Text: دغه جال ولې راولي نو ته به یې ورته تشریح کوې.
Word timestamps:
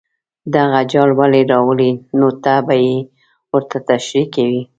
دغه 0.55 0.79
جال 0.91 1.09
ولې 1.19 1.41
راولي 1.51 1.91
نو 2.19 2.27
ته 2.43 2.53
به 2.65 2.75
یې 2.85 2.95
ورته 3.53 3.77
تشریح 3.89 4.27
کوې. 4.35 4.61